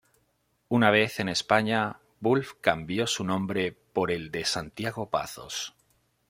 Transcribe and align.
Una 0.67 0.89
vez 0.89 1.19
en 1.19 1.29
España, 1.29 1.99
Wulf 2.21 2.53
cambió 2.59 3.05
su 3.05 3.23
nombre 3.23 3.71
por 3.71 4.09
el 4.09 4.31
de 4.31 4.45
Santiago 4.45 5.11
Pazos. 5.11 5.75